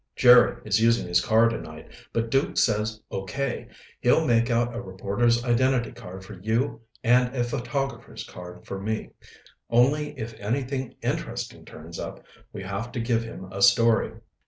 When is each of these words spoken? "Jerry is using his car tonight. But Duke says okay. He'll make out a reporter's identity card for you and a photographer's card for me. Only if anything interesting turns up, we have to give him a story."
"Jerry 0.15 0.59
is 0.65 0.81
using 0.81 1.07
his 1.07 1.23
car 1.23 1.47
tonight. 1.47 1.87
But 2.11 2.31
Duke 2.31 2.57
says 2.57 3.01
okay. 3.11 3.67
He'll 3.99 4.25
make 4.25 4.49
out 4.49 4.75
a 4.75 4.81
reporter's 4.81 5.45
identity 5.45 5.91
card 5.91 6.25
for 6.25 6.33
you 6.33 6.81
and 7.03 7.35
a 7.35 7.43
photographer's 7.43 8.23
card 8.23 8.65
for 8.65 8.81
me. 8.81 9.11
Only 9.69 10.17
if 10.17 10.33
anything 10.39 10.95
interesting 11.03 11.65
turns 11.65 11.99
up, 11.99 12.23
we 12.51 12.63
have 12.63 12.91
to 12.93 12.99
give 12.99 13.21
him 13.23 13.47
a 13.51 13.61
story." 13.61 14.13